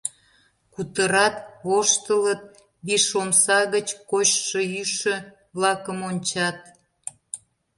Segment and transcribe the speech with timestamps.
[0.73, 1.35] Кутырат,
[1.67, 2.41] воштылыт,
[2.85, 6.59] виш омса гыч кочшо-йӱшӧ-влакым ончат.